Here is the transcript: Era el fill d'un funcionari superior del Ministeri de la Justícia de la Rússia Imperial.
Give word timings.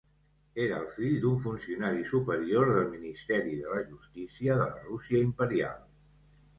Era 0.61 0.79
el 0.83 0.87
fill 0.95 1.17
d'un 1.25 1.35
funcionari 1.43 2.01
superior 2.13 2.71
del 2.73 2.89
Ministeri 2.97 3.55
de 3.61 3.73
la 3.77 3.85
Justícia 3.93 4.61
de 4.65 4.69
la 4.75 4.85
Rússia 4.91 5.27
Imperial. 5.33 5.83